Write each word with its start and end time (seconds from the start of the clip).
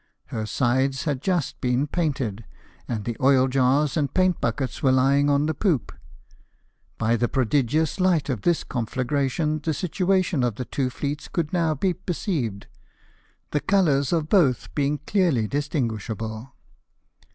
Her 0.33 0.47
sides 0.47 1.03
had 1.03 1.21
just 1.21 1.61
been 1.61 1.85
painted, 1.85 2.43
and 2.87 3.05
the 3.05 3.15
oil 3.21 3.47
jars 3.47 3.95
and 3.95 4.11
paint 4.11 4.41
buckets 4.41 4.81
were 4.81 4.91
lying 4.91 5.29
on 5.29 5.45
the 5.45 5.53
poop. 5.53 5.91
By 6.97 7.15
the 7.15 7.27
prodigious 7.29 7.99
light 7.99 8.27
of 8.27 8.41
this 8.41 8.63
confla 8.63 9.05
gration 9.05 9.61
the 9.63 9.75
situation 9.75 10.43
of 10.43 10.55
the 10.55 10.65
two 10.65 10.89
fleets 10.89 11.27
could 11.27 11.53
now 11.53 11.75
be 11.75 11.93
perceived, 11.93 12.65
the 13.51 13.59
colours 13.59 14.11
of 14.11 14.27
both 14.27 14.73
being 14.73 14.97
clearly 15.05 15.43
distin 15.47 15.87
BATTLE 15.87 15.97
OF 15.97 16.07
THE 16.07 16.13
NILE. 16.13 16.17
145 16.17 16.47
guishable. 16.47 16.53